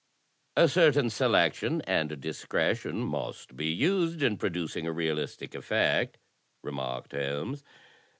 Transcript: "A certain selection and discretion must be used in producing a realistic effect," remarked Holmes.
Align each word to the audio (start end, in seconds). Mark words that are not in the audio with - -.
"A 0.57 0.67
certain 0.67 1.11
selection 1.11 1.83
and 1.83 2.19
discretion 2.19 3.01
must 3.01 3.55
be 3.55 3.67
used 3.67 4.23
in 4.23 4.35
producing 4.37 4.87
a 4.87 4.91
realistic 4.91 5.53
effect," 5.53 6.17
remarked 6.63 7.11
Holmes. 7.11 7.63